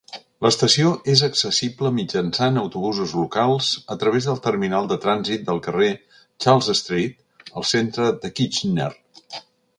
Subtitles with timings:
[0.43, 3.67] L'estació és accessible mitjançant autobusos locals
[3.97, 7.23] a través del terminal de trànsit del carrer Charles Street,
[7.61, 8.91] al centre de Kitchener.